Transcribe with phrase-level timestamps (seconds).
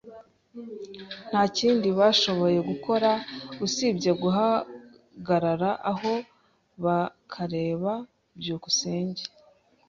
[1.29, 3.09] Nta kindi bashoboye gukora
[3.65, 6.13] usibye guhagarara aho
[6.83, 7.93] bakareba.
[8.39, 9.23] byukusenge